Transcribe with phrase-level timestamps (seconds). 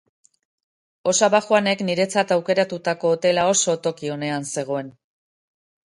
[1.11, 4.91] Osaba Juanek niretzat aukeratutako hotela oso toki onean zegoen.